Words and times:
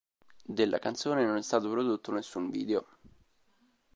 Della 0.43 0.79
canzone 0.79 1.23
non 1.23 1.37
è 1.37 1.43
stato 1.43 1.69
prodotto 1.69 2.11
nessun 2.11 2.49
video. 2.49 2.87